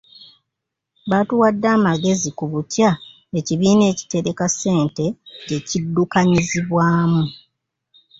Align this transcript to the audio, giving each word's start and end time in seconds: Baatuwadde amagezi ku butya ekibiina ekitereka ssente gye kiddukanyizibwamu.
Baatuwadde 1.09 1.67
amagezi 1.77 2.29
ku 2.37 2.45
butya 2.51 2.89
ekibiina 3.39 3.83
ekitereka 3.93 4.45
ssente 4.53 5.05
gye 5.47 5.59
kiddukanyizibwamu. 5.67 7.23